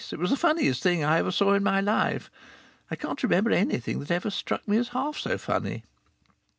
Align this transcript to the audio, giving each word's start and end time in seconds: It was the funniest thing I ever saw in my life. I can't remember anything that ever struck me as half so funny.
It 0.11 0.17
was 0.17 0.31
the 0.31 0.35
funniest 0.35 0.81
thing 0.81 1.03
I 1.03 1.19
ever 1.19 1.29
saw 1.29 1.53
in 1.53 1.61
my 1.61 1.79
life. 1.79 2.31
I 2.89 2.95
can't 2.95 3.21
remember 3.21 3.51
anything 3.51 3.99
that 3.99 4.09
ever 4.09 4.31
struck 4.31 4.67
me 4.67 4.77
as 4.77 4.89
half 4.97 5.19
so 5.19 5.37
funny. 5.37 5.83